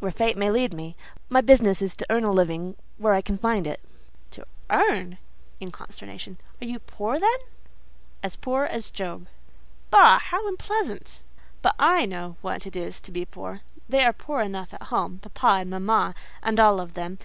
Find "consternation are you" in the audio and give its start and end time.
5.70-6.78